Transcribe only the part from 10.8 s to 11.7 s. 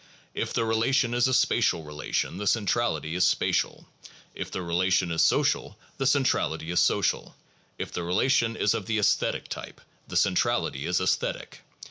is aesthetic.